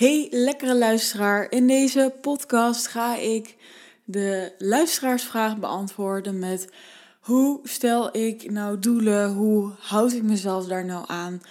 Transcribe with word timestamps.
Hey 0.00 0.28
lekkere 0.30 0.76
luisteraar, 0.76 1.50
in 1.50 1.66
deze 1.66 2.14
podcast 2.20 2.86
ga 2.86 3.16
ik 3.16 3.56
de 4.04 4.52
luisteraarsvraag 4.58 5.58
beantwoorden 5.58 6.38
met 6.38 6.68
hoe 7.20 7.60
stel 7.62 8.16
ik 8.16 8.50
nou 8.50 8.78
doelen, 8.78 9.32
hoe 9.32 9.72
houd 9.78 10.12
ik 10.12 10.22
mezelf 10.22 10.66
daar 10.66 10.84
nou 10.84 11.04
aan, 11.06 11.42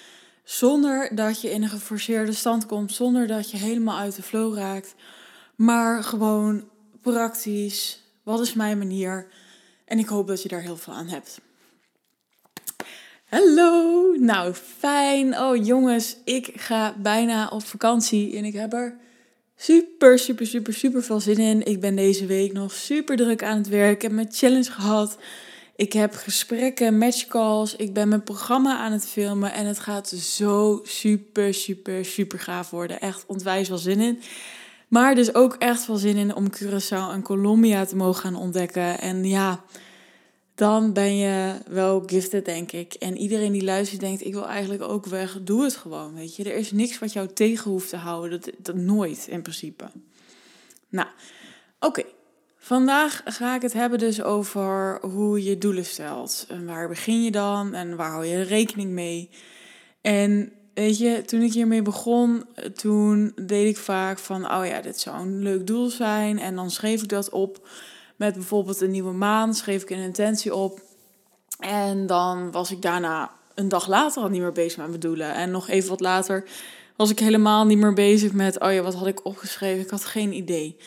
zonder 0.43 1.15
dat 1.15 1.41
je 1.41 1.51
in 1.51 1.63
een 1.63 1.69
geforceerde 1.69 2.33
stand 2.33 2.65
komt, 2.65 2.93
zonder 2.93 3.27
dat 3.27 3.51
je 3.51 3.57
helemaal 3.57 3.97
uit 3.97 4.15
de 4.15 4.23
flow 4.23 4.55
raakt, 4.55 4.95
maar 5.55 6.03
gewoon 6.03 6.69
praktisch, 7.01 8.03
wat 8.23 8.39
is 8.39 8.53
mijn 8.53 8.77
manier? 8.77 9.27
En 9.85 9.99
ik 9.99 10.07
hoop 10.07 10.27
dat 10.27 10.43
je 10.43 10.49
daar 10.49 10.61
heel 10.61 10.77
veel 10.77 10.93
aan 10.93 11.07
hebt. 11.07 11.41
Hallo, 13.29 14.15
nou 14.19 14.53
fijn. 14.53 15.39
Oh 15.39 15.65
jongens, 15.65 16.17
ik 16.23 16.51
ga 16.55 16.95
bijna 16.97 17.47
op 17.47 17.65
vakantie 17.65 18.37
en 18.37 18.45
ik 18.45 18.53
heb 18.53 18.73
er 18.73 18.97
super, 19.55 20.19
super, 20.19 20.47
super, 20.47 20.73
super 20.73 21.03
veel 21.03 21.19
zin 21.19 21.37
in. 21.37 21.65
Ik 21.65 21.79
ben 21.79 21.95
deze 21.95 22.25
week 22.25 22.53
nog 22.53 22.71
super 22.71 23.17
druk 23.17 23.43
aan 23.43 23.57
het 23.57 23.67
werk. 23.67 23.95
Ik 23.95 24.01
heb 24.01 24.11
mijn 24.11 24.31
challenge 24.31 24.71
gehad. 24.71 25.17
Ik 25.75 25.93
heb 25.93 26.13
gesprekken, 26.13 26.97
matchcalls. 26.97 27.75
Ik 27.75 27.93
ben 27.93 28.07
mijn 28.07 28.23
programma 28.23 28.77
aan 28.77 28.91
het 28.91 29.07
filmen 29.07 29.53
en 29.53 29.65
het 29.65 29.79
gaat 29.79 30.09
zo 30.09 30.79
super, 30.83 31.53
super, 31.53 32.05
super 32.05 32.39
gaaf 32.39 32.69
worden. 32.69 32.99
Echt 32.99 33.25
ontwijs 33.27 33.69
wel 33.69 33.77
zin 33.77 33.99
in. 33.99 34.19
Maar 34.87 35.15
dus 35.15 35.33
ook 35.33 35.55
echt 35.59 35.87
wel 35.87 35.97
zin 35.97 36.17
in 36.17 36.35
om 36.35 36.47
Curaçao 36.55 37.11
en 37.13 37.21
Colombia 37.21 37.85
te 37.85 37.95
mogen 37.95 38.21
gaan 38.21 38.35
ontdekken. 38.35 38.99
En 38.99 39.25
ja, 39.25 39.63
dan 40.59 40.93
ben 40.93 41.17
je 41.17 41.55
wel 41.67 42.03
gifted, 42.05 42.45
denk 42.45 42.71
ik. 42.71 42.93
En 42.93 43.17
iedereen 43.17 43.51
die 43.51 43.63
luistert 43.63 44.01
denkt, 44.01 44.25
ik 44.25 44.33
wil 44.33 44.47
eigenlijk 44.47 44.81
ook 44.81 45.05
weg. 45.05 45.37
Doe 45.41 45.63
het 45.63 45.75
gewoon, 45.75 46.13
weet 46.13 46.35
je. 46.35 46.43
Er 46.43 46.55
is 46.55 46.71
niks 46.71 46.99
wat 46.99 47.13
jou 47.13 47.27
tegen 47.27 47.71
hoeft 47.71 47.89
te 47.89 47.95
houden. 47.95 48.41
Dat, 48.41 48.51
dat 48.57 48.75
nooit, 48.75 49.27
in 49.29 49.41
principe. 49.41 49.89
Nou, 50.89 51.07
oké. 51.79 52.03
Vandaag 52.57 53.21
ga 53.25 53.55
ik 53.55 53.61
het 53.61 53.73
hebben 53.73 53.99
dus 53.99 54.21
over 54.21 54.99
hoe 55.01 55.43
je 55.43 55.57
doelen 55.57 55.85
stelt. 55.85 56.45
En 56.49 56.65
waar 56.65 56.87
begin 56.87 57.23
je 57.23 57.31
dan? 57.31 57.73
En 57.73 57.95
waar 57.95 58.11
hou 58.11 58.25
je 58.25 58.41
rekening 58.41 58.91
mee? 58.91 59.29
En 60.01 60.51
weet 60.73 60.97
je, 60.97 61.21
toen 61.25 61.41
ik 61.41 61.53
hiermee 61.53 61.81
begon, 61.81 62.45
toen 62.75 63.31
deed 63.41 63.67
ik 63.67 63.77
vaak 63.77 64.19
van... 64.19 64.51
Oh 64.51 64.65
ja, 64.65 64.81
dit 64.81 64.99
zou 64.99 65.21
een 65.21 65.41
leuk 65.41 65.67
doel 65.67 65.89
zijn. 65.89 66.39
En 66.39 66.55
dan 66.55 66.71
schreef 66.71 67.01
ik 67.01 67.09
dat 67.09 67.29
op 67.29 67.67
met 68.19 68.33
bijvoorbeeld 68.33 68.81
een 68.81 68.91
nieuwe 68.91 69.13
maan, 69.13 69.53
schreef 69.53 69.81
ik 69.81 69.89
een 69.89 69.97
intentie 69.97 70.55
op. 70.55 70.81
En 71.59 72.07
dan 72.07 72.51
was 72.51 72.71
ik 72.71 72.81
daarna 72.81 73.31
een 73.55 73.69
dag 73.69 73.87
later 73.87 74.21
al 74.21 74.29
niet 74.29 74.41
meer 74.41 74.51
bezig 74.51 74.77
met 74.77 74.87
mijn 74.87 74.99
doelen. 74.99 75.33
En 75.33 75.51
nog 75.51 75.69
even 75.69 75.89
wat 75.89 75.99
later 75.99 76.43
was 76.95 77.09
ik 77.09 77.19
helemaal 77.19 77.65
niet 77.65 77.77
meer 77.77 77.93
bezig 77.93 78.33
met, 78.33 78.59
oh 78.59 78.73
ja, 78.73 78.81
wat 78.81 78.93
had 78.93 79.07
ik 79.07 79.25
opgeschreven? 79.25 79.83
Ik 79.83 79.89
had 79.89 80.05
geen 80.05 80.33
idee. 80.33 80.77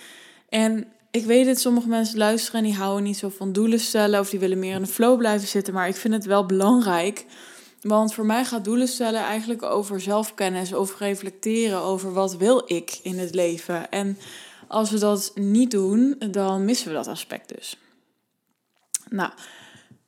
En 0.49 0.87
ik 1.11 1.25
weet 1.25 1.47
dat 1.47 1.61
sommige 1.61 1.89
mensen 1.89 2.19
luisteren 2.19 2.61
en 2.61 2.67
die 2.67 2.77
houden 2.77 3.03
niet 3.03 3.19
zo 3.19 3.29
van 3.29 3.53
doelen 3.53 3.81
stellen 3.81 4.21
of 4.21 4.31
die 4.31 4.41
willen 4.41 4.59
meer 4.59 4.75
in 4.75 4.83
de 4.83 4.89
flow 4.89 5.19
blijven 5.19 5.49
zitten. 5.49 5.75
Maar 5.75 5.89
ik 5.89 5.97
vind 5.97 6.15
het 6.15 6.25
wel 6.25 6.47
belangrijk. 6.47 7.25
Want 7.81 8.15
voor 8.15 8.27
mij 8.27 8.45
gaat 8.45 8.65
doelen 8.65 8.89
stellen 8.89 9.21
eigenlijk 9.21 9.63
over 9.63 10.01
zelfkennis, 10.01 10.75
over 10.75 10.97
reflecteren, 10.99 11.81
over 11.81 12.13
wat 12.13 12.37
wil 12.37 12.63
ik 12.67 12.99
in 13.03 13.19
het 13.19 13.35
leven. 13.35 13.91
En 13.91 14.19
als 14.73 14.91
we 14.91 14.99
dat 14.99 15.33
niet 15.35 15.71
doen, 15.71 16.17
dan 16.31 16.65
missen 16.65 16.89
we 16.89 16.95
dat 16.95 17.09
aspect 17.09 17.57
dus. 17.57 17.77
Nou, 19.09 19.31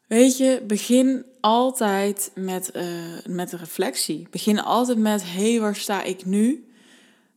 weet 0.07 0.37
je, 0.37 0.63
begin 0.67 1.25
altijd 1.41 2.31
met, 2.35 2.71
uh, 2.77 2.85
met 3.27 3.53
een 3.53 3.59
reflectie. 3.59 4.27
Begin 4.31 4.61
altijd 4.61 4.99
met, 4.99 5.23
hé, 5.27 5.59
waar 5.59 5.77
sta 5.77 6.03
ik 6.03 6.25
nu? 6.25 6.69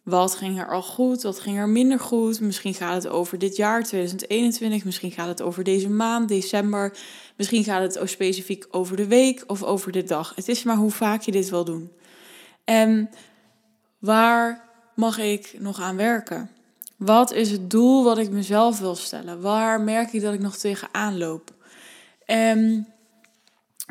Wat 0.03 0.36
ging 0.36 0.59
er 0.59 0.72
al 0.72 0.81
goed? 0.81 1.23
Wat 1.23 1.39
ging 1.39 1.58
er 1.58 1.70
minder 1.70 2.00
goed? 2.00 2.39
Misschien 2.39 2.73
gaat 2.73 3.03
het 3.03 3.11
over 3.11 3.38
dit 3.38 3.55
jaar 3.55 3.83
2021. 3.83 4.86
Misschien 4.86 5.11
gaat 5.11 5.28
het 5.28 5.42
over 5.42 5.64
deze 5.64 5.89
maand, 5.89 6.30
december. 6.30 6.98
Misschien 7.36 7.64
gaat 7.64 7.95
het 7.95 8.09
specifiek 8.09 8.67
over 8.71 8.95
de 8.95 9.08
week 9.08 9.44
of 9.48 9.64
over 9.64 9.92
de 9.92 10.04
dag. 10.04 10.36
Het 10.36 10.48
is 10.48 10.64
maar 10.64 10.76
hoe 10.76 10.92
vaak 10.92 11.21
je 11.21 11.32
dit 11.32 11.49
wil 11.49 11.65
doen. 11.65 11.92
En 12.64 13.09
waar 13.99 14.70
mag 14.95 15.17
ik 15.17 15.55
nog 15.59 15.82
aan 15.82 15.95
werken? 15.95 16.57
Wat 16.97 17.31
is 17.31 17.52
het 17.52 17.69
doel 17.69 18.03
wat 18.03 18.17
ik 18.17 18.30
mezelf 18.30 18.80
wil 18.80 18.95
stellen? 18.95 19.41
Waar 19.41 19.81
merk 19.81 20.13
ik 20.13 20.21
dat 20.21 20.33
ik 20.33 20.39
nog 20.39 20.58
tegenaan 20.58 21.17
loop? 21.17 21.53
En 22.25 22.87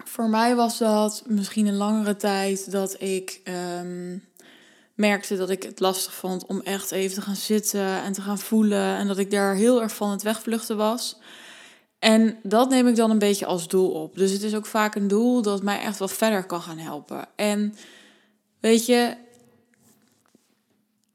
voor 0.04 0.28
mij 0.28 0.54
was 0.54 0.78
dat 0.78 1.22
misschien 1.26 1.66
een 1.66 1.76
langere 1.76 2.16
tijd 2.16 2.70
dat 2.70 3.00
ik 3.00 3.40
um, 3.78 4.24
merkte 4.94 5.36
dat 5.36 5.50
ik 5.50 5.62
het 5.62 5.80
lastig 5.80 6.14
vond 6.14 6.46
om 6.46 6.60
echt 6.60 6.90
even 6.90 7.14
te 7.14 7.22
gaan 7.22 7.36
zitten 7.36 8.02
en 8.02 8.12
te 8.12 8.20
gaan 8.20 8.38
voelen. 8.38 8.96
En 8.96 9.06
dat 9.06 9.18
ik 9.18 9.30
daar 9.30 9.54
heel 9.54 9.82
erg 9.82 9.94
van 9.94 10.10
het 10.10 10.22
wegvluchten 10.22 10.76
was. 10.76 11.18
En 11.98 12.38
dat 12.42 12.68
neem 12.68 12.86
ik 12.86 12.96
dan 12.96 13.10
een 13.10 13.18
beetje 13.18 13.46
als 13.46 13.68
doel 13.68 13.90
op. 13.90 14.16
Dus 14.16 14.30
het 14.30 14.42
is 14.42 14.54
ook 14.54 14.66
vaak 14.66 14.94
een 14.94 15.08
doel 15.08 15.42
dat 15.42 15.62
mij 15.62 15.80
echt 15.80 15.98
wel 15.98 16.08
verder 16.08 16.44
kan 16.44 16.60
gaan 16.60 16.78
helpen. 16.78 17.28
En 17.36 17.74
weet 18.60 18.86
je, 18.86 19.16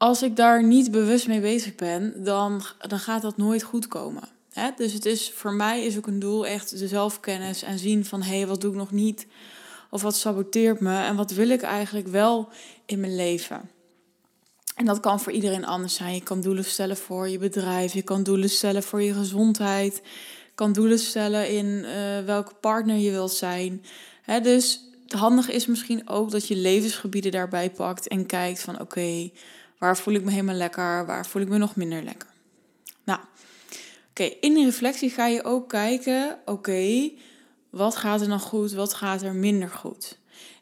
als 0.02 0.22
ik 0.22 0.36
daar 0.36 0.64
niet 0.64 0.90
bewust 0.90 1.26
mee 1.26 1.40
bezig 1.40 1.74
ben, 1.74 2.24
dan, 2.24 2.62
dan 2.78 2.98
gaat 2.98 3.22
dat 3.22 3.36
nooit 3.36 3.62
goed 3.62 3.88
komen. 3.88 4.22
Dus 4.76 4.92
het 4.92 5.06
is 5.06 5.30
voor 5.30 5.52
mij 5.52 5.84
is 5.84 5.96
ook 5.96 6.06
een 6.06 6.18
doel 6.18 6.46
echt 6.46 6.78
de 6.78 6.88
zelfkennis 6.88 7.62
en 7.62 7.78
zien 7.78 8.04
van 8.04 8.22
hé, 8.22 8.36
hey, 8.36 8.46
wat 8.46 8.60
doe 8.60 8.70
ik 8.70 8.76
nog 8.76 8.90
niet? 8.90 9.26
Of 9.90 10.02
wat 10.02 10.16
saboteert 10.16 10.80
me? 10.80 10.96
En 10.96 11.16
wat 11.16 11.30
wil 11.30 11.48
ik 11.48 11.62
eigenlijk 11.62 12.08
wel 12.08 12.48
in 12.86 13.00
mijn 13.00 13.16
leven? 13.16 13.70
En 14.76 14.84
dat 14.84 15.00
kan 15.00 15.20
voor 15.20 15.32
iedereen 15.32 15.64
anders 15.64 15.94
zijn. 15.94 16.14
Je 16.14 16.22
kan 16.22 16.40
doelen 16.40 16.64
stellen 16.64 16.96
voor 16.96 17.28
je 17.28 17.38
bedrijf, 17.38 17.92
je 17.92 18.02
kan 18.02 18.22
doelen 18.22 18.50
stellen 18.50 18.82
voor 18.82 19.02
je 19.02 19.14
gezondheid, 19.14 19.94
je 19.94 20.54
kan 20.54 20.72
doelen 20.72 20.98
stellen 20.98 21.50
in 21.50 21.66
uh, 21.66 22.24
welke 22.24 22.54
partner 22.60 22.96
je 22.96 23.10
wilt 23.10 23.32
zijn. 23.32 23.84
Hè? 24.22 24.40
Dus 24.40 24.80
het 25.02 25.12
handige 25.12 25.52
is 25.52 25.66
misschien 25.66 26.08
ook 26.08 26.30
dat 26.30 26.48
je 26.48 26.56
levensgebieden 26.56 27.32
daarbij 27.32 27.70
pakt 27.70 28.08
en 28.08 28.26
kijkt 28.26 28.60
van 28.60 28.80
oké, 28.80 29.30
Waar 29.82 29.96
voel 29.96 30.14
ik 30.14 30.24
me 30.24 30.30
helemaal 30.30 30.54
lekker? 30.54 31.06
Waar 31.06 31.26
voel 31.26 31.42
ik 31.42 31.48
me 31.48 31.58
nog 31.58 31.76
minder 31.76 32.02
lekker? 32.02 32.28
Nou, 33.04 33.20
oké, 34.10 34.22
in 34.22 34.54
de 34.54 34.64
reflectie 34.64 35.10
ga 35.10 35.26
je 35.26 35.44
ook 35.44 35.68
kijken, 35.68 36.38
oké, 36.44 37.10
wat 37.70 37.96
gaat 37.96 38.20
er 38.20 38.28
nog 38.28 38.42
goed? 38.42 38.72
Wat 38.72 38.94
gaat 38.94 39.22
er 39.22 39.34
minder 39.34 39.68
goed? 39.68 40.18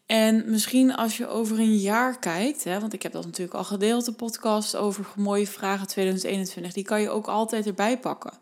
En 0.06 0.50
misschien 0.50 0.94
als 0.94 1.16
je 1.16 1.26
over 1.26 1.58
een 1.58 1.76
jaar 1.76 2.18
kijkt, 2.18 2.64
hè, 2.64 2.80
want 2.80 2.92
ik 2.92 3.02
heb 3.02 3.12
dat 3.12 3.24
natuurlijk 3.24 3.56
al 3.56 3.64
gedeeld, 3.64 4.04
de 4.04 4.12
podcast 4.12 4.76
over 4.76 5.06
mooie 5.16 5.46
vragen 5.46 5.86
2021, 5.86 6.72
die 6.72 6.84
kan 6.84 7.00
je 7.00 7.10
ook 7.10 7.26
altijd 7.26 7.66
erbij 7.66 7.98
pakken. 7.98 8.32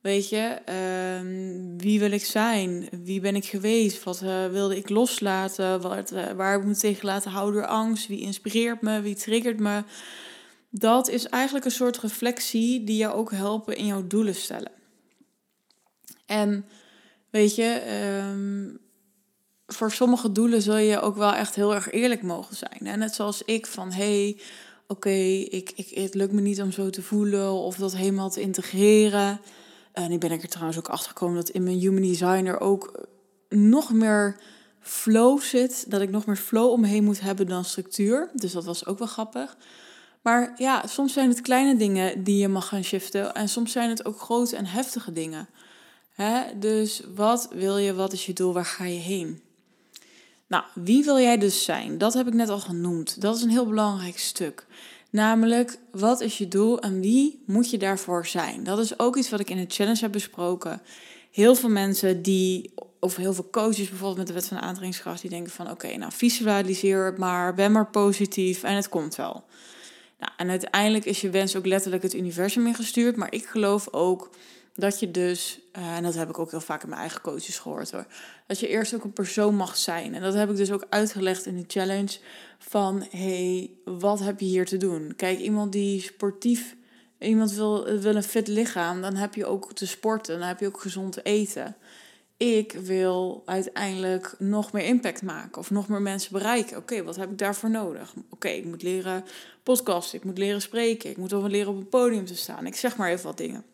Weet 0.00 0.28
je, 0.28 0.58
ehm, 0.64 1.76
wie 1.76 1.98
wil 1.98 2.10
ik 2.10 2.24
zijn? 2.24 2.88
Wie 3.04 3.20
ben 3.20 3.36
ik 3.36 3.44
geweest? 3.44 4.04
Wat 4.04 4.22
uh, 4.22 4.46
wilde 4.46 4.76
ik 4.76 4.88
loslaten? 4.88 5.80
Wat, 5.80 6.12
uh, 6.12 6.30
waar 6.30 6.52
heb 6.52 6.68
ik 6.68 6.74
tegen 6.74 7.06
laten 7.06 7.30
houden 7.30 7.60
door 7.60 7.70
angst? 7.70 8.06
Wie 8.06 8.20
inspireert 8.20 8.80
me? 8.80 9.00
Wie 9.00 9.14
triggert 9.14 9.58
me? 9.58 9.82
Dat 10.70 11.08
is 11.08 11.26
eigenlijk 11.26 11.64
een 11.64 11.70
soort 11.70 11.98
reflectie 11.98 12.84
die 12.84 12.96
jou 12.96 13.14
ook 13.14 13.30
helpen 13.30 13.76
in 13.76 13.86
jouw 13.86 14.06
doelen 14.06 14.34
stellen. 14.34 14.72
En 16.26 16.64
weet 17.30 17.54
je, 17.54 17.82
um, 18.30 18.78
voor 19.66 19.92
sommige 19.92 20.32
doelen 20.32 20.62
zul 20.62 20.76
je 20.76 21.00
ook 21.00 21.16
wel 21.16 21.34
echt 21.34 21.54
heel 21.54 21.74
erg 21.74 21.90
eerlijk 21.90 22.22
mogen 22.22 22.56
zijn. 22.56 22.98
Net 22.98 23.14
zoals 23.14 23.42
ik 23.44 23.66
van, 23.66 23.92
hey, 23.92 24.40
oké, 24.86 25.10
ik, 25.10 25.72
ik, 25.74 25.88
het 25.88 26.14
lukt 26.14 26.32
me 26.32 26.40
niet 26.40 26.62
om 26.62 26.72
zo 26.72 26.90
te 26.90 27.02
voelen 27.02 27.52
of 27.52 27.76
dat 27.76 27.96
helemaal 27.96 28.30
te 28.30 28.40
integreren. 28.40 29.40
En 29.98 30.10
nu 30.10 30.18
ben 30.18 30.30
ik 30.30 30.42
er 30.42 30.48
trouwens 30.48 30.78
ook 30.78 30.88
achter 30.88 31.08
gekomen 31.08 31.36
dat 31.36 31.48
in 31.48 31.62
mijn 31.62 31.78
human 31.78 32.02
designer 32.02 32.60
ook 32.60 33.06
nog 33.48 33.92
meer 33.92 34.36
flow 34.80 35.40
zit. 35.40 35.90
Dat 35.90 36.00
ik 36.00 36.10
nog 36.10 36.26
meer 36.26 36.36
flow 36.36 36.70
om 36.70 36.80
me 36.80 36.86
heen 36.86 37.04
moet 37.04 37.20
hebben 37.20 37.46
dan 37.46 37.64
structuur. 37.64 38.30
Dus 38.34 38.52
dat 38.52 38.64
was 38.64 38.86
ook 38.86 38.98
wel 38.98 39.06
grappig. 39.06 39.56
Maar 40.22 40.54
ja, 40.56 40.86
soms 40.86 41.12
zijn 41.12 41.28
het 41.28 41.40
kleine 41.40 41.76
dingen 41.76 42.24
die 42.24 42.36
je 42.36 42.48
mag 42.48 42.68
gaan 42.68 42.84
shiften. 42.84 43.34
En 43.34 43.48
soms 43.48 43.72
zijn 43.72 43.88
het 43.88 44.04
ook 44.04 44.20
grote 44.20 44.56
en 44.56 44.66
heftige 44.66 45.12
dingen. 45.12 45.48
Dus 46.56 47.02
wat 47.14 47.48
wil 47.52 47.76
je? 47.76 47.94
Wat 47.94 48.12
is 48.12 48.26
je 48.26 48.32
doel? 48.32 48.52
Waar 48.52 48.64
ga 48.64 48.84
je 48.84 48.98
heen? 48.98 49.42
Nou, 50.46 50.64
wie 50.74 51.04
wil 51.04 51.18
jij 51.18 51.38
dus 51.38 51.64
zijn? 51.64 51.98
Dat 51.98 52.14
heb 52.14 52.26
ik 52.26 52.34
net 52.34 52.48
al 52.48 52.60
genoemd. 52.60 53.20
Dat 53.20 53.36
is 53.36 53.42
een 53.42 53.50
heel 53.50 53.66
belangrijk 53.66 54.18
stuk. 54.18 54.66
Namelijk, 55.10 55.78
wat 55.90 56.20
is 56.20 56.38
je 56.38 56.48
doel 56.48 56.80
en 56.80 57.00
wie 57.00 57.42
moet 57.46 57.70
je 57.70 57.78
daarvoor 57.78 58.26
zijn? 58.26 58.64
Dat 58.64 58.78
is 58.78 58.98
ook 58.98 59.16
iets 59.16 59.30
wat 59.30 59.40
ik 59.40 59.50
in 59.50 59.58
het 59.58 59.74
challenge 59.74 60.00
heb 60.00 60.12
besproken. 60.12 60.82
Heel 61.30 61.54
veel 61.54 61.68
mensen 61.68 62.22
die, 62.22 62.74
of 63.00 63.16
heel 63.16 63.34
veel 63.34 63.48
coaches 63.50 63.88
bijvoorbeeld 63.88 64.16
met 64.16 64.26
de 64.26 64.32
wet 64.32 64.46
van 64.46 64.56
de 64.56 64.62
aantrekkingskracht, 64.62 65.20
die 65.20 65.30
denken 65.30 65.52
van 65.52 65.70
oké, 65.70 65.96
nou 65.96 66.12
visualiseer 66.12 67.04
het 67.04 67.18
maar, 67.18 67.54
ben 67.54 67.72
maar 67.72 67.90
positief 67.90 68.62
en 68.62 68.74
het 68.74 68.88
komt 68.88 69.14
wel. 69.14 69.44
Nou, 70.18 70.32
en 70.36 70.50
uiteindelijk 70.50 71.04
is 71.04 71.20
je 71.20 71.30
wens 71.30 71.56
ook 71.56 71.66
letterlijk 71.66 72.02
het 72.02 72.14
universum 72.14 72.66
ingestuurd, 72.66 73.16
maar 73.16 73.32
ik 73.32 73.46
geloof 73.46 73.88
ook 73.92 74.30
dat 74.78 75.00
je 75.00 75.10
dus, 75.10 75.60
eh, 75.72 75.96
en 75.96 76.02
dat 76.02 76.14
heb 76.14 76.28
ik 76.28 76.38
ook 76.38 76.50
heel 76.50 76.60
vaak 76.60 76.82
in 76.82 76.88
mijn 76.88 77.00
eigen 77.00 77.20
coaches 77.20 77.58
gehoord 77.58 77.90
hoor, 77.90 78.06
dat 78.46 78.60
je 78.60 78.68
eerst 78.68 78.94
ook 78.94 79.04
een 79.04 79.12
persoon 79.12 79.54
mag 79.54 79.76
zijn. 79.76 80.14
En 80.14 80.22
dat 80.22 80.34
heb 80.34 80.50
ik 80.50 80.56
dus 80.56 80.72
ook 80.72 80.86
uitgelegd 80.88 81.46
in 81.46 81.56
de 81.56 81.64
challenge 81.66 82.18
van, 82.58 83.06
hey, 83.10 83.70
wat 83.84 84.20
heb 84.20 84.40
je 84.40 84.46
hier 84.46 84.66
te 84.66 84.76
doen? 84.76 85.12
Kijk, 85.16 85.38
iemand 85.38 85.72
die 85.72 86.00
sportief, 86.00 86.76
iemand 87.18 87.52
wil, 87.52 87.84
wil 87.98 88.16
een 88.16 88.22
fit 88.22 88.48
lichaam, 88.48 89.00
dan 89.00 89.14
heb 89.14 89.34
je 89.34 89.46
ook 89.46 89.72
te 89.72 89.86
sporten, 89.86 90.38
dan 90.38 90.48
heb 90.48 90.60
je 90.60 90.66
ook 90.66 90.80
gezond 90.80 91.12
te 91.12 91.22
eten. 91.22 91.76
Ik 92.36 92.72
wil 92.72 93.42
uiteindelijk 93.46 94.34
nog 94.38 94.72
meer 94.72 94.84
impact 94.84 95.22
maken 95.22 95.60
of 95.60 95.70
nog 95.70 95.88
meer 95.88 96.02
mensen 96.02 96.32
bereiken. 96.32 96.76
Oké, 96.76 97.02
wat 97.02 97.16
heb 97.16 97.30
ik 97.30 97.38
daarvoor 97.38 97.70
nodig? 97.70 98.14
Oké, 98.30 98.48
ik 98.48 98.64
moet 98.64 98.82
leren 98.82 99.24
podcasten, 99.62 100.18
ik 100.18 100.24
moet 100.24 100.38
leren 100.38 100.62
spreken, 100.62 101.10
ik 101.10 101.16
moet 101.16 101.30
wel 101.30 101.48
leren 101.48 101.72
op 101.72 101.76
een 101.76 101.88
podium 101.88 102.24
te 102.24 102.36
staan. 102.36 102.66
Ik 102.66 102.76
zeg 102.76 102.96
maar 102.96 103.10
even 103.10 103.24
wat 103.24 103.36
dingen. 103.36 103.67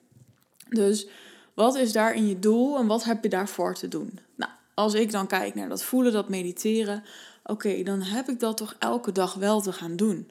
Dus 0.74 1.06
wat 1.54 1.74
is 1.74 1.92
daarin 1.92 2.28
je 2.28 2.38
doel 2.38 2.78
en 2.78 2.86
wat 2.86 3.04
heb 3.04 3.22
je 3.22 3.28
daarvoor 3.28 3.74
te 3.74 3.88
doen? 3.88 4.18
Nou, 4.34 4.50
als 4.74 4.94
ik 4.94 5.10
dan 5.10 5.26
kijk 5.26 5.54
naar 5.54 5.68
dat 5.68 5.82
voelen, 5.82 6.12
dat 6.12 6.28
mediteren, 6.28 7.04
oké, 7.44 7.82
dan 7.82 8.02
heb 8.02 8.28
ik 8.28 8.40
dat 8.40 8.56
toch 8.56 8.76
elke 8.78 9.12
dag 9.12 9.34
wel 9.34 9.60
te 9.60 9.72
gaan 9.72 9.96
doen. 9.96 10.30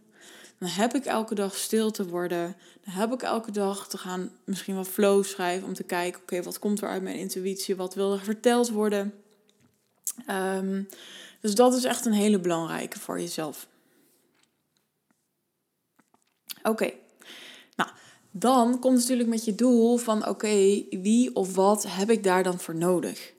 Dan 0.58 0.70
heb 0.70 0.94
ik 0.94 1.06
elke 1.06 1.36
dag 1.36 1.56
stil 1.56 1.92
te 1.92 2.08
worden. 2.08 2.56
Dan 2.84 2.94
heb 2.94 3.14
ik 3.14 3.22
elke 3.22 3.52
dag 3.52 3.88
te 3.88 3.98
gaan 3.98 4.32
misschien 4.44 4.76
wel 4.76 4.84
flow 4.84 5.24
schrijven 5.24 5.68
om 5.68 5.74
te 5.74 5.84
kijken, 5.84 6.22
oké, 6.22 6.44
wat 6.44 6.60
komt 6.60 6.82
er 6.82 6.90
uit 6.90 7.02
mijn 7.02 7.18
intuïtie? 7.18 7.76
Wat 7.76 7.94
wil 7.94 8.14
er 8.14 8.20
verteld 8.20 8.70
worden? 8.70 9.14
Um, 10.30 10.88
dus 11.42 11.56
dat 11.56 11.74
is 11.74 11.84
echt 11.84 12.06
een 12.06 12.14
hele 12.14 12.40
belangrijke 12.40 13.00
voor 13.00 13.20
jezelf. 13.20 13.68
Oké, 16.64 16.94
nou, 17.76 17.90
dan 18.36 18.80
komt 18.80 18.98
natuurlijk 18.98 19.30
met 19.30 19.46
je 19.46 19.56
doel 19.56 19.98
van 19.98 20.28
oké, 20.28 20.84
wie 20.90 21.36
of 21.36 21.56
wat 21.56 21.86
heb 21.88 22.10
ik 22.10 22.24
daar 22.24 22.44
dan 22.44 22.60
voor 22.60 22.76
nodig? 22.76 23.34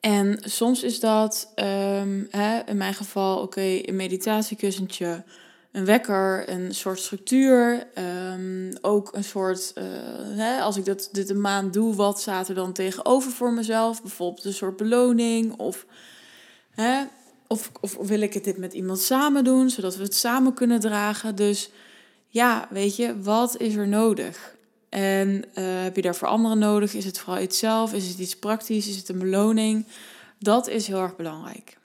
En 0.00 0.38
soms 0.40 0.82
is 0.82 1.00
dat 1.00 1.52
um, 1.56 2.26
hè, 2.30 2.60
in 2.66 2.76
mijn 2.76 2.94
geval 2.94 3.38
oké, 3.38 3.80
een 3.82 3.96
meditatiekussentje, 3.96 5.24
een 5.72 5.84
wekker, 5.84 6.48
een 6.48 6.74
soort 6.74 6.98
structuur. 6.98 7.86
Um, 8.32 8.72
ook 8.80 9.10
een 9.12 9.24
soort, 9.24 9.72
uh, 9.78 9.84
hè, 10.36 10.60
als 10.60 10.76
ik 10.76 10.84
dat, 10.84 11.08
dit 11.12 11.30
een 11.30 11.40
maand 11.40 11.72
doe, 11.72 11.94
wat 11.94 12.20
staat 12.20 12.48
er 12.48 12.54
dan 12.54 12.72
tegenover 12.72 13.30
voor 13.30 13.52
mezelf? 13.52 14.02
Bijvoorbeeld 14.02 14.44
een 14.44 14.52
soort 14.52 14.76
beloning 14.76 15.58
of... 15.58 15.86
Hè, 16.70 17.04
of, 17.46 17.70
of 17.80 17.96
wil 18.00 18.20
ik 18.20 18.34
het 18.34 18.44
dit 18.44 18.56
met 18.56 18.72
iemand 18.72 19.00
samen 19.00 19.44
doen, 19.44 19.70
zodat 19.70 19.96
we 19.96 20.02
het 20.02 20.14
samen 20.14 20.54
kunnen 20.54 20.80
dragen? 20.80 21.34
Dus 21.34 21.70
ja, 22.34 22.68
weet 22.70 22.96
je, 22.96 23.20
wat 23.22 23.56
is 23.56 23.74
er 23.74 23.88
nodig? 23.88 24.56
En 24.88 25.28
uh, 25.28 25.82
heb 25.82 25.96
je 25.96 26.02
daarvoor 26.02 26.28
anderen 26.28 26.58
nodig? 26.58 26.94
Is 26.94 27.04
het 27.04 27.18
vooral 27.18 27.42
iets 27.42 27.58
zelf? 27.58 27.92
Is 27.92 28.08
het 28.08 28.18
iets 28.18 28.38
praktisch? 28.38 28.88
Is 28.88 28.96
het 28.96 29.08
een 29.08 29.18
beloning? 29.18 29.86
Dat 30.38 30.68
is 30.68 30.86
heel 30.86 31.00
erg 31.00 31.16
belangrijk. 31.16 31.78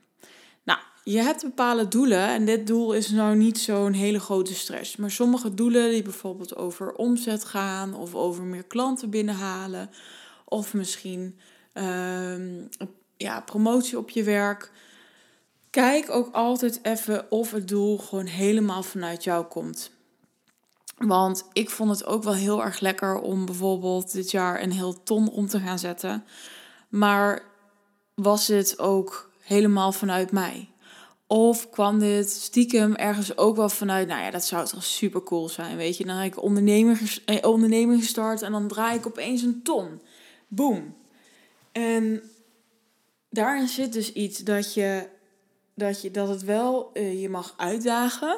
Nou, 0.64 0.80
je 1.04 1.18
hebt 1.18 1.42
bepaalde 1.42 1.88
doelen 1.88 2.28
en 2.28 2.46
dit 2.46 2.68
doel 2.68 2.94
is 2.94 3.10
nou 3.10 3.36
niet 3.36 3.60
zo'n 3.60 3.94
hele 3.94 4.20
grote 4.20 4.56
stress. 4.56 4.96
Maar 4.96 5.12
sommige 5.12 5.54
doelen 5.54 5.90
die 5.90 6.02
bijvoorbeeld 6.02 6.56
over 6.56 6.94
omzet 6.94 7.46
gaan 7.46 7.94
of 7.94 8.16
over 8.16 8.44
meer 8.44 8.66
klanten 8.66 9.10
binnenhalen 9.10 9.90
of 10.46 10.74
misschien 10.74 11.40
uh, 11.74 12.64
ja, 13.18 13.42
promotie 13.42 13.98
op 13.98 14.10
je 14.10 14.24
werk. 14.24 14.72
Kijk 15.70 16.10
ook 16.10 16.34
altijd 16.34 16.80
even 16.82 17.32
of 17.32 17.52
het 17.52 17.68
doel 17.68 17.98
gewoon 17.98 18.26
helemaal 18.26 18.84
vanuit 18.84 19.24
jou 19.24 19.46
komt. 19.46 19.98
Want 21.00 21.46
ik 21.54 21.70
vond 21.70 21.90
het 21.90 22.06
ook 22.06 22.24
wel 22.24 22.34
heel 22.34 22.64
erg 22.64 22.80
lekker 22.80 23.20
om 23.20 23.46
bijvoorbeeld 23.46 24.12
dit 24.12 24.32
jaar 24.32 24.62
een 24.62 24.72
heel 24.72 25.04
ton 25.04 25.30
om 25.30 25.48
te 25.48 25.60
gaan 25.60 25.80
zetten. 25.80 26.24
Maar 26.90 27.44
was 28.16 28.46
dit 28.46 28.80
ook 28.80 29.32
helemaal 29.40 29.92
vanuit 29.92 30.32
mij? 30.32 30.70
Of 31.28 31.70
kwam 31.70 32.00
dit 32.00 32.30
stiekem 32.30 32.96
ergens 32.96 33.38
ook 33.38 33.56
wel 33.56 33.70
vanuit, 33.70 34.08
nou 34.08 34.22
ja, 34.22 34.32
dat 34.32 34.46
zou 34.46 34.68
toch 34.68 34.84
super 34.84 35.24
cool 35.24 35.50
zijn, 35.50 35.78
weet 35.78 35.98
je. 35.98 36.06
Dan 36.06 36.16
heb 36.16 36.32
ik 36.32 36.42
onderneming, 36.42 37.00
eh, 37.26 37.50
onderneming 37.50 38.02
gestart 38.02 38.42
en 38.42 38.52
dan 38.52 38.68
draai 38.68 38.98
ik 38.98 39.08
opeens 39.08 39.42
een 39.42 39.64
ton. 39.64 40.02
Boom. 40.48 40.96
En 41.72 42.22
daarin 43.30 43.68
zit 43.68 43.94
dus 43.94 44.14
iets 44.14 44.40
dat 44.40 44.74
je, 44.74 45.08
dat 45.74 46.02
je, 46.02 46.12
dat 46.12 46.28
het 46.28 46.44
wel 46.44 46.90
uh, 46.94 47.22
je 47.22 47.30
mag 47.30 47.54
uitdagen. 47.58 48.38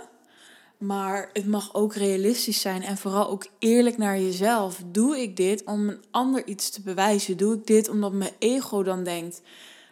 Maar 0.81 1.29
het 1.33 1.47
mag 1.47 1.73
ook 1.73 1.95
realistisch 1.95 2.61
zijn 2.61 2.83
en 2.83 2.97
vooral 2.97 3.29
ook 3.29 3.47
eerlijk 3.59 3.97
naar 3.97 4.19
jezelf. 4.19 4.81
Doe 4.85 5.21
ik 5.21 5.35
dit 5.35 5.63
om 5.63 5.89
een 5.89 6.03
ander 6.11 6.47
iets 6.47 6.69
te 6.69 6.81
bewijzen? 6.81 7.37
Doe 7.37 7.53
ik 7.55 7.67
dit 7.67 7.89
omdat 7.89 8.11
mijn 8.11 8.31
ego 8.39 8.83
dan 8.83 9.03
denkt: 9.03 9.41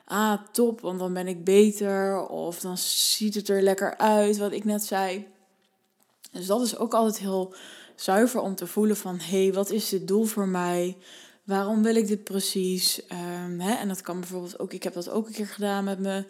ah, 0.05 0.41
top, 0.51 0.81
want 0.81 0.99
dan 0.99 1.13
ben 1.13 1.27
ik 1.27 1.43
beter. 1.43 2.27
Of 2.27 2.59
dan 2.59 2.77
ziet 2.77 3.35
het 3.35 3.49
er 3.49 3.61
lekker 3.61 3.97
uit, 3.97 4.37
wat 4.37 4.51
ik 4.51 4.65
net 4.65 4.83
zei. 4.83 5.27
Dus 6.31 6.45
dat 6.45 6.61
is 6.61 6.77
ook 6.77 6.93
altijd 6.93 7.17
heel 7.17 7.53
zuiver 7.95 8.41
om 8.41 8.55
te 8.55 8.67
voelen 8.67 8.97
van... 8.97 9.19
hé, 9.19 9.43
hey, 9.43 9.53
wat 9.53 9.69
is 9.69 9.89
dit 9.89 10.07
doel 10.07 10.23
voor 10.23 10.47
mij? 10.47 10.97
Waarom 11.43 11.83
wil 11.83 11.95
ik 11.95 12.07
dit 12.07 12.23
precies? 12.23 13.01
Um, 13.43 13.59
hè? 13.59 13.73
En 13.73 13.87
dat 13.87 14.01
kan 14.01 14.19
bijvoorbeeld 14.19 14.59
ook... 14.59 14.73
Ik 14.73 14.83
heb 14.83 14.93
dat 14.93 15.09
ook 15.09 15.27
een 15.27 15.33
keer 15.33 15.47
gedaan 15.47 15.83
met 15.83 15.99
me 15.99 16.25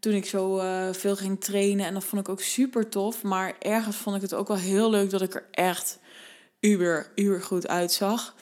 toen 0.00 0.12
ik 0.12 0.26
zo 0.26 0.58
uh, 0.58 0.92
veel 0.92 1.16
ging 1.16 1.40
trainen. 1.40 1.86
En 1.86 1.94
dat 1.94 2.04
vond 2.04 2.22
ik 2.22 2.28
ook 2.28 2.40
super 2.40 2.88
tof. 2.88 3.22
Maar 3.22 3.54
ergens 3.58 3.96
vond 3.96 4.16
ik 4.16 4.22
het 4.22 4.34
ook 4.34 4.48
wel 4.48 4.56
heel 4.56 4.90
leuk 4.90 5.10
dat 5.10 5.22
ik 5.22 5.34
er 5.34 5.44
echt 5.50 5.98
uber, 6.60 7.10
uber 7.14 7.42
goed 7.42 7.68
uitzag. 7.68 8.34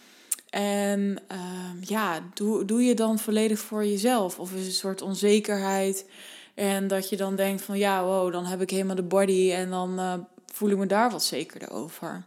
En 0.50 1.18
uh, 1.32 1.88
ja, 1.88 2.20
doe, 2.34 2.64
doe 2.64 2.84
je 2.84 2.94
dan 2.94 3.18
volledig 3.18 3.58
voor 3.58 3.84
jezelf? 3.84 4.38
Of 4.38 4.52
is 4.52 4.58
het 4.58 4.66
een 4.66 4.72
soort 4.72 5.02
onzekerheid? 5.02 6.06
En 6.54 6.86
dat 6.86 7.08
je 7.08 7.16
dan 7.16 7.36
denkt 7.36 7.62
van 7.62 7.78
ja, 7.78 8.04
wow, 8.04 8.32
dan 8.32 8.44
heb 8.44 8.60
ik 8.60 8.70
helemaal 8.70 8.96
de 8.96 9.02
body 9.02 9.52
en 9.52 9.70
dan 9.70 10.00
uh, 10.00 10.14
voel 10.52 10.70
ik 10.70 10.76
me 10.76 10.86
daar 10.86 11.10
wat 11.10 11.24
zekerder 11.24 11.70
over. 11.70 12.24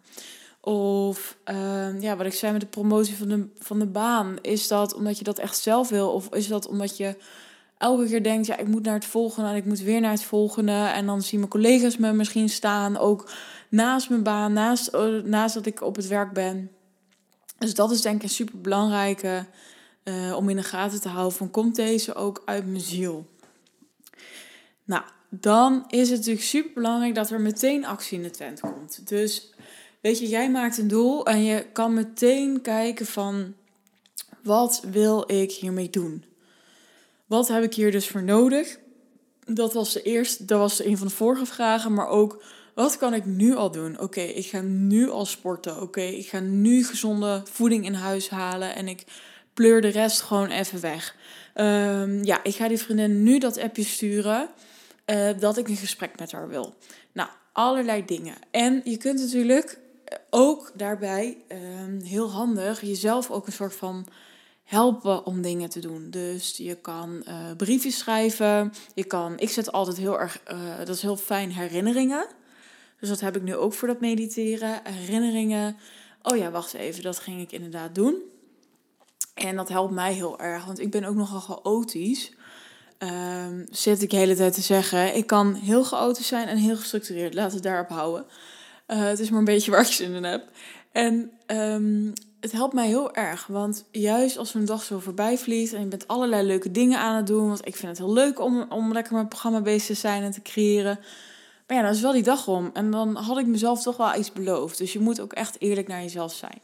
Of 0.62 1.38
uh, 1.46 2.02
ja, 2.02 2.16
wat 2.16 2.26
ik 2.26 2.34
zei 2.34 2.52
met 2.52 2.62
de 2.62 2.68
promotie 2.68 3.16
van 3.16 3.28
de, 3.28 3.48
van 3.60 3.80
de 3.80 3.86
baan. 3.86 4.38
Is 4.42 4.68
dat 4.68 4.94
omdat 4.94 5.18
je 5.18 5.24
dat 5.24 5.40
echt 5.40 5.58
zelf 5.58 5.90
wil? 5.90 6.12
Of 6.12 6.34
is 6.34 6.48
dat 6.48 6.68
omdat 6.68 6.98
je 6.98 7.16
elke 7.82 8.06
keer 8.06 8.24
denkt, 8.24 8.48
ja, 8.48 8.58
ik 8.58 8.68
moet 8.68 8.84
naar 8.84 8.94
het 8.94 9.06
volgende 9.06 9.50
en 9.50 9.56
ik 9.56 9.66
moet 9.66 9.80
weer 9.80 10.02
naar 10.02 10.12
het 10.12 10.24
volgende. 10.24 10.72
En 10.72 11.06
dan 11.06 11.22
zien 11.22 11.40
mijn 11.40 11.52
collega's 11.52 11.98
me 11.98 12.14
misschien 12.14 12.50
staan, 12.50 12.98
ook 12.98 13.32
naast 13.70 14.10
mijn 14.10 14.24
baan, 14.24 14.54
naast, 14.54 14.94
uh, 14.96 15.24
naast 15.24 15.54
dat 15.54 15.66
ik 15.66 15.82
op 15.82 15.96
het 15.96 16.08
werk 16.08 16.34
ben. 16.34 16.72
Dus 17.58 17.74
dat 17.74 17.92
is 17.92 18.02
denk 18.02 18.16
ik 18.16 18.24
een 18.24 18.30
super 18.30 18.62
belangrijke 18.62 19.46
uh, 20.04 20.36
om 20.36 20.50
in 20.50 20.56
de 20.56 20.64
gaten 20.64 21.02
te 21.02 21.10
houden. 21.10 21.38
Van 21.38 21.52
komt 21.52 21.76
deze 21.76 22.16
ook 22.16 22.42
uit 22.46 22.68
mijn 22.68 22.82
ziel? 22.82 23.28
Nou, 24.84 25.04
dan 25.30 25.84
is 25.88 26.10
het 26.10 26.18
natuurlijk 26.18 26.46
super 26.46 26.72
belangrijk 26.74 27.16
dat 27.16 27.30
er 27.30 27.42
meteen 27.42 27.86
actie 27.86 28.18
in 28.18 28.24
de 28.24 28.30
tent 28.30 28.60
komt. 28.60 29.08
Dus 29.08 29.54
weet 30.02 30.20
je, 30.20 30.28
jij 30.28 30.52
maakt 30.52 30.78
een 30.78 30.88
doel 30.88 31.26
en 31.26 31.44
je 31.44 31.66
kan 31.74 31.94
meteen 31.94 32.62
kijken 32.62 33.06
van 33.06 33.54
wat 34.44 34.84
wil 34.92 35.32
ik 35.32 35.52
hiermee 35.52 35.90
doen? 35.90 36.24
Wat 37.32 37.48
heb 37.48 37.64
ik 37.64 37.74
hier 37.74 37.92
dus 37.92 38.08
voor 38.08 38.24
nodig? 38.24 38.80
Dat 39.46 39.74
was 39.74 39.94
de 39.94 40.02
eerste, 40.02 40.46
dat 40.46 40.60
was 40.60 40.84
een 40.84 40.98
van 40.98 41.08
de 41.08 41.14
vorige 41.14 41.46
vragen, 41.46 41.94
maar 41.94 42.08
ook 42.08 42.44
wat 42.76 42.98
kan 42.98 43.14
ik 43.14 43.26
nu 43.26 43.56
al 43.56 43.72
doen? 43.72 44.00
Oké, 44.00 44.22
ik 44.22 44.46
ga 44.46 44.62
nu 44.62 45.10
al 45.10 45.26
sporten. 45.26 45.82
Oké, 45.82 46.02
ik 46.02 46.28
ga 46.28 46.40
nu 46.40 46.84
gezonde 46.84 47.42
voeding 47.52 47.86
in 47.86 47.94
huis 47.94 48.30
halen 48.30 48.76
en 48.76 48.88
ik 48.88 49.04
pleur 49.54 49.82
de 49.82 49.88
rest 49.88 50.22
gewoon 50.22 50.50
even 50.50 50.82
weg. 50.82 51.16
Um, 51.56 52.24
ja, 52.24 52.44
ik 52.44 52.56
ga 52.56 52.68
die 52.68 52.80
vriendin 52.80 53.24
nu 53.24 53.40
dat 53.40 53.60
appje 53.60 53.84
sturen 53.84 54.50
uh, 55.06 55.30
dat 55.40 55.58
ik 55.58 55.68
een 55.68 55.76
gesprek 55.76 56.20
met 56.20 56.32
haar 56.32 56.48
wil. 56.48 56.76
Nou, 57.12 57.30
allerlei 57.52 58.06
dingen. 58.06 58.36
En 58.52 58.82
je 58.84 58.98
kunt 58.98 59.20
natuurlijk 59.20 59.80
ook 60.30 60.72
daarbij 60.76 61.38
um, 61.84 62.02
heel 62.02 62.32
handig 62.32 62.82
jezelf 62.82 63.30
ook 63.30 63.48
een 63.48 63.54
soort 63.54 63.76
van 63.76 64.08
helpen 64.64 65.26
om 65.26 65.42
dingen 65.42 65.70
te 65.70 65.80
doen. 65.80 66.10
Dus 66.10 66.58
je 66.58 66.76
kan 66.76 67.24
uh, 67.28 67.36
briefjes 67.58 67.98
schrijven. 67.98 68.74
Je 68.94 69.04
kan, 69.04 69.40
ik 69.40 69.50
zet 69.50 69.72
altijd 69.72 69.98
heel 69.98 70.20
erg, 70.20 70.42
uh, 70.52 70.78
dat 70.78 70.96
is 70.96 71.02
heel 71.02 71.18
fijn, 71.18 71.52
herinneringen. 71.52 72.26
Dus 73.00 73.10
dat 73.10 73.20
heb 73.20 73.36
ik 73.36 73.42
nu 73.42 73.56
ook 73.56 73.74
voor 73.74 73.88
dat 73.88 74.00
mediteren. 74.00 74.82
Herinneringen. 74.84 75.78
Oh 76.22 76.38
ja, 76.38 76.52
wacht 76.52 76.74
even, 76.74 77.04
dat 77.04 77.20
ging 77.20 77.42
ik 77.42 77.52
inderdaad 77.52 77.96
doen. 77.96 78.16
En 79.34 79.56
dat 79.56 79.70
helpt 79.70 79.94
mij 79.94 80.14
heel 80.14 80.40
erg, 80.40 80.66
want 80.66 80.80
ik 80.80 80.92
ben 80.92 81.04
ook 81.04 81.16
nogal 81.16 81.40
chaotisch. 81.40 82.32
Um, 83.00 83.66
zit 83.72 84.02
ik 84.02 84.10
de 84.10 84.18
hele 84.18 84.36
tijd 84.36 84.54
te 84.54 84.62
zeggen. 84.62 85.16
Ik 85.16 85.28
kan 85.28 85.54
heel 85.54 85.84
chaotisch 85.84 86.28
zijn 86.28 86.48
en 86.48 86.58
heel 86.58 86.76
gestructureerd. 86.76 87.34
Laat 87.34 87.54
het 87.54 87.64
daarop 87.64 87.90
houden. 87.90 88.26
Uh, 88.88 89.00
het 89.04 89.20
is 89.20 89.30
maar 89.30 89.40
een 89.40 89.46
beetje 89.46 89.72
waar 89.72 89.82
ik 89.82 89.88
zin 89.88 90.14
in 90.14 90.24
heb. 90.24 90.50
En 90.92 91.32
um, 91.48 92.14
het 92.42 92.52
helpt 92.52 92.74
mij 92.74 92.88
heel 92.88 93.14
erg. 93.14 93.48
Want 93.48 93.86
juist 93.92 94.38
als 94.38 94.54
een 94.54 94.66
dag 94.66 94.84
zo 94.84 95.00
voorbij 95.00 95.38
vliegt 95.38 95.74
en 95.74 95.80
je 95.80 95.86
bent 95.86 96.08
allerlei 96.08 96.48
leuke 96.48 96.72
dingen 96.72 97.00
aan 97.00 97.16
het 97.16 97.28
doen. 97.28 97.48
Want 97.48 97.68
ik 97.68 97.76
vind 97.76 97.88
het 97.88 97.98
heel 97.98 98.14
leuk 98.14 98.40
om, 98.40 98.66
om 98.70 98.94
lekker 98.94 99.14
mijn 99.14 99.28
programma 99.28 99.62
bezig 99.62 99.86
te 99.86 99.94
zijn 99.94 100.24
en 100.24 100.32
te 100.32 100.42
creëren. 100.42 101.00
Maar 101.68 101.78
ja, 101.78 101.84
dan 101.84 101.92
is 101.92 102.02
wel 102.02 102.12
die 102.12 102.24
dag 102.24 102.48
om. 102.48 102.70
En 102.74 102.92
dan 102.92 103.16
had 103.16 103.38
ik 103.38 103.46
mezelf 103.46 103.82
toch 103.82 103.98
wel 103.98 104.16
iets 104.16 104.32
beloofd. 104.32 104.78
Dus 104.78 104.94
je 104.94 105.00
moet 105.00 105.20
ook 105.20 105.34
echt 105.34 105.62
eerlijk 105.62 105.88
naar 105.88 106.02
jezelf 106.02 106.34
zijn. 106.34 106.62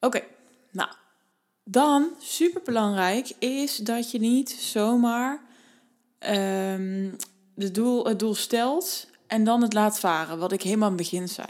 Oké, 0.00 0.22
nou, 0.70 0.90
dan, 1.64 2.08
super 2.18 2.62
belangrijk, 2.64 3.32
is 3.38 3.76
dat 3.76 4.10
je 4.10 4.18
niet 4.18 4.50
zomaar 4.50 5.40
de 7.54 7.70
doel, 7.72 8.06
het 8.06 8.18
doel 8.18 8.34
stelt 8.34 9.06
en 9.26 9.44
dan 9.44 9.62
het 9.62 9.72
laat 9.72 10.00
varen, 10.00 10.38
wat 10.38 10.52
ik 10.52 10.62
helemaal 10.62 10.88
aan 10.88 10.94
het 10.94 11.02
begin 11.02 11.28
zei. 11.28 11.48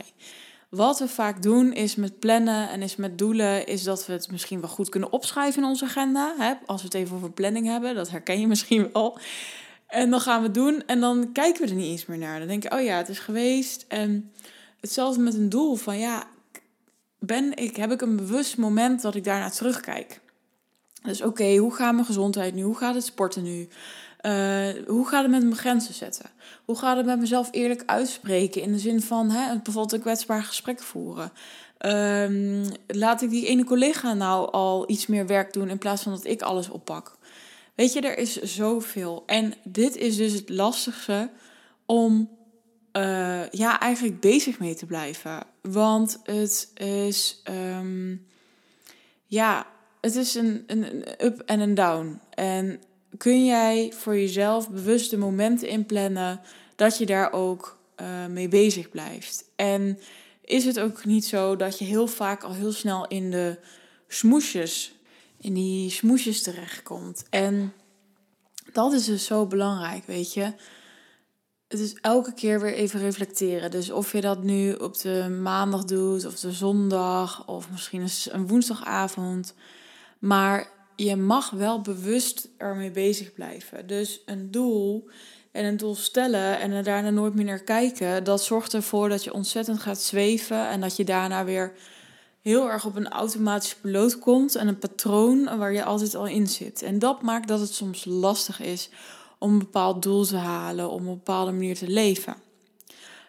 Wat 0.75 0.99
we 0.99 1.09
vaak 1.09 1.43
doen 1.43 1.73
is 1.73 1.95
met 1.95 2.19
plannen 2.19 2.69
en 2.69 2.83
is 2.83 2.97
met 2.97 3.19
doelen, 3.19 3.67
is 3.67 3.83
dat 3.83 4.07
we 4.07 4.13
het 4.13 4.31
misschien 4.31 4.61
wel 4.61 4.69
goed 4.69 4.89
kunnen 4.89 5.13
opschrijven 5.13 5.63
in 5.63 5.69
onze 5.69 5.85
agenda. 5.85 6.35
Hè? 6.39 6.53
Als 6.67 6.81
we 6.81 6.87
het 6.87 6.97
even 6.97 7.17
over 7.17 7.31
planning 7.31 7.67
hebben, 7.67 7.95
dat 7.95 8.11
herken 8.11 8.41
je 8.41 8.47
misschien 8.55 8.91
wel. 8.93 9.19
En 9.87 10.11
dan 10.11 10.21
gaan 10.21 10.39
we 10.39 10.45
het 10.45 10.55
doen 10.55 10.83
en 10.87 11.01
dan 11.01 11.33
kijken 11.33 11.63
we 11.63 11.69
er 11.69 11.75
niet 11.75 11.91
eens 11.91 12.07
meer 12.07 12.19
naar. 12.19 12.39
Dan 12.39 12.49
denk 12.49 12.65
ik, 12.65 12.73
oh 12.73 12.83
ja, 12.83 12.97
het 12.97 13.09
is 13.09 13.19
geweest. 13.19 13.85
En 13.89 14.33
hetzelfde 14.81 15.21
met 15.21 15.35
een 15.35 15.49
doel 15.49 15.75
van 15.75 15.99
ja, 15.99 16.27
ben 17.19 17.57
ik, 17.57 17.77
heb 17.77 17.93
ik 17.93 18.01
een 18.01 18.17
bewust 18.17 18.57
moment 18.57 19.03
dat 19.03 19.15
ik 19.15 19.25
daarna 19.25 19.51
terugkijk. 19.51 20.21
Dus 21.03 21.23
oké, 21.23 21.57
hoe 21.57 21.75
gaat 21.75 21.95
mijn 21.95 22.07
gezondheid 22.07 22.55
nu? 22.55 22.63
Hoe 22.63 22.77
gaat 22.77 22.95
het 22.95 23.05
sporten 23.05 23.43
nu? 23.43 23.69
Uh, 24.27 24.87
hoe 24.87 25.09
gaat 25.09 25.23
het 25.23 25.31
met 25.31 25.43
mijn 25.43 25.57
grenzen 25.57 25.95
zetten? 25.95 26.31
Hoe 26.65 26.79
gaat 26.79 26.97
het 26.97 27.07
met 27.07 27.19
mezelf 27.19 27.49
eerlijk 27.51 27.83
uitspreken? 27.87 28.63
In 28.63 28.73
de 28.73 28.79
zin 28.79 29.03
van 29.03 29.31
hè, 29.31 29.55
bijvoorbeeld 29.55 29.93
een 29.93 30.01
kwetsbaar 30.01 30.43
gesprek 30.43 30.81
voeren. 30.81 31.33
Um, 31.87 32.65
laat 32.87 33.23
ik 33.23 33.31
die 33.31 33.47
ene 33.47 33.65
collega 33.65 34.15
nou 34.15 34.53
al 34.53 34.91
iets 34.91 35.07
meer 35.07 35.27
werk 35.27 35.53
doen 35.53 35.69
in 35.69 35.79
plaats 35.79 36.03
van 36.03 36.13
dat 36.13 36.25
ik 36.25 36.43
alles 36.43 36.69
oppak? 36.69 37.17
Weet 37.75 37.93
je, 37.93 38.01
er 38.01 38.19
is 38.19 38.43
zoveel. 38.43 39.23
En 39.27 39.55
dit 39.65 39.97
is 39.97 40.17
dus 40.17 40.33
het 40.33 40.49
lastigste 40.49 41.31
om 41.87 42.31
uh, 42.97 43.49
ja, 43.51 43.81
eigenlijk 43.81 44.21
bezig 44.21 44.59
mee 44.59 44.75
te 44.75 44.87
blijven. 44.87 45.43
Want 45.63 46.21
het 46.23 46.71
is, 46.75 47.43
um, 47.51 48.27
ja, 49.27 49.67
het 50.01 50.17
is 50.17 50.35
een, 50.35 50.65
een, 50.67 50.97
een 50.97 51.25
up 51.25 51.41
en 51.41 51.61
een 51.61 51.75
down. 51.75 52.21
En 52.31 52.81
kun 53.19 53.45
jij 53.45 53.93
voor 53.97 54.15
jezelf 54.15 54.71
bewuste 54.71 55.17
momenten 55.17 55.69
inplannen 55.69 56.41
dat 56.77 56.99
je 56.99 57.07
daar 57.07 57.33
ook 57.33 57.79
uh, 58.01 58.27
mee 58.27 58.49
bezig 58.49 58.89
blijft. 58.89 59.45
En 59.57 59.99
is 60.45 60.65
het 60.65 60.81
ook 60.81 61.05
niet 61.05 61.25
zo 61.25 61.57
dat 61.57 61.79
je 61.79 61.85
heel 61.85 62.07
vaak 62.07 62.43
al 62.43 62.53
heel 62.53 62.73
snel 62.73 63.07
in 63.07 63.31
de 63.31 63.59
smoesjes, 64.09 64.95
in 65.41 65.55
die 65.55 65.91
smoesjes 65.91 66.43
terechtkomt. 66.43 67.25
En 67.31 67.73
dat 68.73 68.93
is 68.93 69.05
dus 69.05 69.25
zo 69.25 69.47
belangrijk, 69.47 70.07
weet 70.07 70.35
je. 70.35 70.53
Het 71.69 71.81
is 71.81 71.95
elke 72.01 72.35
keer 72.35 72.61
weer 72.61 72.75
even 72.75 73.01
reflecteren. 73.01 73.71
Dus 73.71 73.91
of 73.91 74.13
je 74.13 74.21
dat 74.21 74.43
nu 74.43 74.73
op 74.73 74.99
de 75.01 75.39
maandag 75.43 75.85
doet, 75.85 76.27
of 76.27 76.41
de 76.41 76.53
zondag, 76.53 77.47
of 77.47 77.71
misschien 77.71 78.09
een 78.31 78.47
woensdagavond. 78.47 79.55
Maar 80.19 80.69
je 80.97 81.17
mag 81.17 81.51
wel 81.51 81.81
bewust 81.81 82.49
ermee 82.57 82.91
bezig 82.91 83.33
blijven. 83.33 83.87
Dus 83.87 84.21
een 84.27 84.51
doel 84.51 85.09
en 85.53 85.65
een 85.65 85.77
doel 85.77 85.95
stellen 85.95 86.61
en 86.61 86.71
er 86.71 86.83
daarna 86.83 87.11
nooit 87.11 87.35
meer 87.35 87.45
naar 87.45 87.63
kijken, 87.63 88.25
dat 88.25 88.43
zorgt 88.43 88.75
ervoor 88.75 89.09
dat 89.09 89.25
je 89.25 89.33
ontzettend 89.33 89.81
gaat 89.81 90.01
zweven 90.01 90.69
en 90.69 90.81
dat 90.81 90.97
je 90.97 91.05
daarna 91.05 91.45
weer 91.45 91.73
heel 92.41 92.71
erg 92.71 92.85
op 92.85 92.97
een 92.97 93.09
automatische 93.09 93.81
piloot 93.81 94.19
komt 94.19 94.55
en 94.55 94.69
een 94.69 94.79
patroon 94.79 95.59
waar 95.59 95.73
je 95.73 95.85
altijd 95.85 96.15
al 96.15 96.27
in 96.27 96.47
zit. 96.47 96.83
En 96.83 96.99
dat 96.99 97.23
maakt 97.23 97.49
dat 97.49 97.61
het 97.61 97.75
soms 97.75 98.05
lastig 98.05 98.61
is 98.61 98.89
om 99.39 99.53
een 99.53 99.59
bepaald 99.59 100.03
doel 100.03 100.25
te 100.25 100.37
halen, 100.37 100.91
om 100.91 101.01
op 101.01 101.01
een 101.01 101.15
bepaalde 101.15 101.53
manier 101.53 101.77
te 101.77 101.89
leven. 101.89 102.37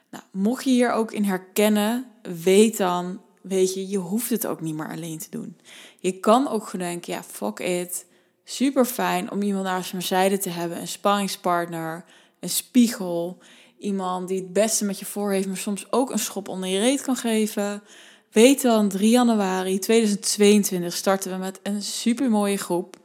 Nou, 0.10 0.24
mocht 0.32 0.64
je 0.64 0.70
hier 0.70 0.92
ook 0.92 1.12
in 1.12 1.24
herkennen, 1.24 2.06
weet 2.44 2.78
dan, 2.78 3.22
weet 3.48 3.74
je, 3.74 3.88
je 3.88 3.98
hoeft 3.98 4.30
het 4.30 4.48
ook 4.48 4.62
niet 4.62 4.76
meer 4.76 4.90
alleen 4.90 5.20
te 5.20 5.30
doen. 5.30 5.58
Je 6.00 6.20
kan 6.20 6.48
ook 6.48 6.68
gewoon 6.68 6.88
denken, 6.88 7.14
ja, 7.14 7.24
fuck 7.24 7.60
it. 7.60 8.06
Super 8.44 8.86
fijn 8.86 9.32
om 9.32 9.42
iemand 9.42 9.64
naast 9.64 9.92
mijn 9.92 10.04
zijde 10.04 10.38
te 10.38 10.50
hebben, 10.50 10.80
een 10.80 10.88
sparringspartner, 10.88 12.06
een 12.40 12.50
spiegel, 12.50 13.38
iemand 13.80 14.28
die 14.28 14.38
het 14.38 14.54
beste 14.54 14.86
met 14.86 15.00
je 15.00 15.06
voor 15.06 15.32
heeft, 15.32 15.48
maar 15.48 15.58
soms 15.58 15.92
ook 15.92 16.12
een 16.12 16.20
schop 16.20 16.48
onder 16.48 16.70
je 16.70 16.80
reet 16.80 17.02
kan 17.02 17.16
geven. 17.16 17.84
Weet 18.32 18.62
dan, 18.62 18.90
3 18.90 19.10
januari 19.10 19.80
2022 19.80 20.94
starten 20.94 21.32
we 21.32 21.38
met 21.38 21.60
een 21.64 21.82
super 21.82 22.30
mooie 22.30 22.58
groep. 22.58 22.98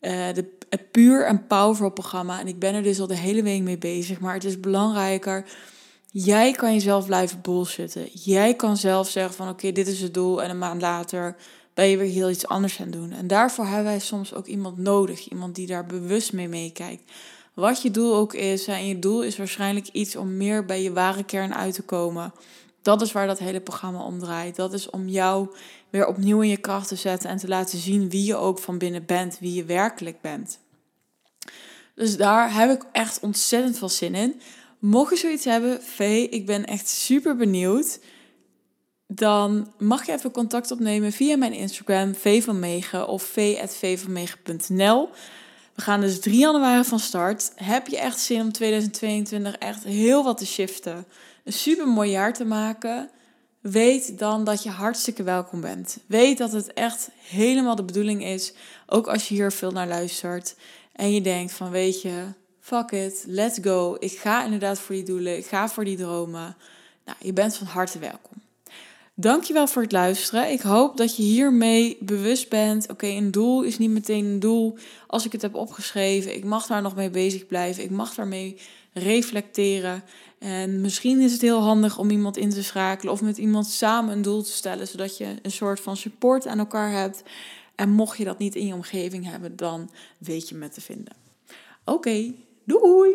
De, 0.00 0.56
het 0.68 0.90
Puur 0.90 1.26
en 1.26 1.46
Powerful 1.46 1.90
programma. 1.90 2.40
En 2.40 2.46
ik 2.46 2.58
ben 2.58 2.74
er 2.74 2.82
dus 2.82 3.00
al 3.00 3.06
de 3.06 3.16
hele 3.16 3.42
week 3.42 3.62
mee 3.62 3.78
bezig. 3.78 4.20
Maar 4.20 4.34
het 4.34 4.44
is 4.44 4.60
belangrijker. 4.60 5.44
Jij 6.10 6.52
kan 6.52 6.72
jezelf 6.72 7.06
blijven 7.06 7.40
bullshitten. 7.40 8.08
Jij 8.12 8.54
kan 8.54 8.76
zelf 8.76 9.08
zeggen 9.08 9.34
van 9.34 9.48
oké, 9.48 9.72
dit 9.72 9.88
is 9.88 10.00
het 10.00 10.14
doel. 10.14 10.42
En 10.42 10.50
een 10.50 10.58
maand 10.58 10.80
later 10.80 11.36
ben 11.74 11.86
je 11.86 11.96
weer 11.96 12.10
heel 12.10 12.30
iets 12.30 12.46
anders 12.46 12.80
aan 12.80 12.90
doen. 12.90 13.12
En 13.12 13.26
daarvoor 13.26 13.64
hebben 13.64 13.84
wij 13.84 13.98
soms 13.98 14.34
ook 14.34 14.46
iemand 14.46 14.78
nodig. 14.78 15.28
Iemand 15.28 15.54
die 15.54 15.66
daar 15.66 15.86
bewust 15.86 16.32
mee 16.32 16.48
meekijkt. 16.48 17.12
Wat 17.54 17.82
je 17.82 17.90
doel 17.90 18.14
ook 18.14 18.34
is. 18.34 18.66
En 18.66 18.86
je 18.86 18.98
doel 18.98 19.22
is 19.22 19.36
waarschijnlijk 19.36 19.88
iets 19.88 20.16
om 20.16 20.36
meer 20.36 20.64
bij 20.64 20.82
je 20.82 20.92
ware 20.92 21.24
kern 21.24 21.54
uit 21.54 21.74
te 21.74 21.82
komen. 21.82 22.32
Dat 22.82 23.02
is 23.02 23.12
waar 23.12 23.26
dat 23.26 23.38
hele 23.38 23.60
programma 23.60 24.02
om 24.02 24.18
draait. 24.18 24.56
Dat 24.56 24.72
is 24.72 24.90
om 24.90 25.08
jou 25.08 25.48
weer 25.90 26.06
opnieuw 26.06 26.40
in 26.40 26.48
je 26.48 26.56
kracht 26.56 26.88
te 26.88 26.96
zetten 26.96 27.30
en 27.30 27.36
te 27.36 27.48
laten 27.48 27.78
zien 27.78 28.10
wie 28.10 28.24
je 28.24 28.36
ook 28.36 28.58
van 28.58 28.78
binnen 28.78 29.04
bent, 29.06 29.38
wie 29.38 29.54
je 29.54 29.64
werkelijk 29.64 30.20
bent. 30.20 30.58
Dus 31.94 32.16
daar 32.16 32.54
heb 32.54 32.70
ik 32.70 32.84
echt 32.92 33.20
ontzettend 33.20 33.78
veel 33.78 33.88
zin 33.88 34.14
in. 34.14 34.40
Mocht 34.78 35.10
je 35.10 35.16
zoiets 35.16 35.44
hebben, 35.44 35.82
Vee, 35.82 36.28
ik 36.28 36.46
ben 36.46 36.64
echt 36.64 36.88
super 36.88 37.36
benieuwd. 37.36 38.00
Dan 39.06 39.72
mag 39.78 40.06
je 40.06 40.12
even 40.12 40.30
contact 40.30 40.70
opnemen 40.70 41.12
via 41.12 41.36
mijn 41.36 41.52
Instagram, 41.52 42.14
V 42.14 42.44
van 42.44 42.58
Megen 42.58 43.08
of 43.08 43.22
v.vvanmegen.nl. 43.22 45.08
We 45.74 45.82
gaan 45.82 46.00
dus 46.00 46.20
3 46.20 46.38
januari 46.38 46.84
van 46.84 46.98
start. 46.98 47.52
Heb 47.54 47.86
je 47.86 47.98
echt 47.98 48.20
zin 48.20 48.40
om 48.40 48.52
2022 48.52 49.54
echt 49.54 49.84
heel 49.84 50.24
wat 50.24 50.38
te 50.38 50.46
shiften? 50.46 51.06
Een 51.44 51.52
super 51.52 51.88
mooi 51.88 52.10
jaar 52.10 52.34
te 52.34 52.44
maken? 52.44 53.10
Weet 53.60 54.18
dan 54.18 54.44
dat 54.44 54.62
je 54.62 54.70
hartstikke 54.70 55.22
welkom 55.22 55.60
bent. 55.60 55.98
Weet 56.06 56.38
dat 56.38 56.52
het 56.52 56.72
echt 56.72 57.10
helemaal 57.16 57.76
de 57.76 57.84
bedoeling 57.84 58.24
is, 58.24 58.52
ook 58.86 59.06
als 59.06 59.28
je 59.28 59.34
hier 59.34 59.52
veel 59.52 59.70
naar 59.70 59.88
luistert. 59.88 60.56
En 60.92 61.12
je 61.12 61.20
denkt 61.20 61.52
van 61.52 61.70
weet 61.70 62.02
je, 62.02 62.24
fuck 62.68 62.90
it, 62.90 63.24
let's 63.26 63.58
go. 63.62 63.96
Ik 63.98 64.12
ga 64.12 64.44
inderdaad 64.44 64.78
voor 64.80 64.94
die 64.94 65.04
doelen, 65.04 65.36
ik 65.36 65.46
ga 65.46 65.68
voor 65.68 65.84
die 65.84 65.96
dromen. 65.96 66.56
Nou, 67.04 67.18
je 67.20 67.32
bent 67.32 67.56
van 67.56 67.66
harte 67.66 67.98
welkom. 67.98 68.36
Dankjewel 69.14 69.66
voor 69.66 69.82
het 69.82 69.92
luisteren. 69.92 70.50
Ik 70.50 70.60
hoop 70.60 70.96
dat 70.96 71.16
je 71.16 71.22
hiermee 71.22 71.96
bewust 72.00 72.48
bent. 72.48 72.90
Oké, 72.90 73.06
een 73.06 73.30
doel 73.30 73.62
is 73.62 73.78
niet 73.78 73.90
meteen 73.90 74.24
een 74.24 74.40
doel. 74.40 74.78
Als 75.06 75.26
ik 75.26 75.32
het 75.32 75.42
heb 75.42 75.54
opgeschreven, 75.54 76.34
ik 76.34 76.44
mag 76.44 76.66
daar 76.66 76.82
nog 76.82 76.94
mee 76.94 77.10
bezig 77.10 77.46
blijven. 77.46 77.82
Ik 77.82 77.90
mag 77.90 78.14
daarmee 78.14 78.60
reflecteren. 78.92 80.02
En 80.38 80.80
misschien 80.80 81.20
is 81.20 81.32
het 81.32 81.40
heel 81.40 81.60
handig 81.60 81.98
om 81.98 82.10
iemand 82.10 82.36
in 82.36 82.50
te 82.50 82.62
schakelen 82.62 83.12
of 83.12 83.22
met 83.22 83.38
iemand 83.38 83.66
samen 83.66 84.12
een 84.12 84.22
doel 84.22 84.42
te 84.42 84.52
stellen, 84.52 84.88
zodat 84.88 85.16
je 85.16 85.34
een 85.42 85.50
soort 85.50 85.80
van 85.80 85.96
support 85.96 86.46
aan 86.46 86.58
elkaar 86.58 86.90
hebt. 86.90 87.22
En 87.74 87.90
mocht 87.90 88.18
je 88.18 88.24
dat 88.24 88.38
niet 88.38 88.54
in 88.54 88.66
je 88.66 88.74
omgeving 88.74 89.24
hebben, 89.30 89.56
dan 89.56 89.90
weet 90.18 90.48
je 90.48 90.54
me 90.54 90.68
te 90.68 90.80
vinden. 90.80 91.16
Oké, 91.84 92.32
Doei! 92.68 93.14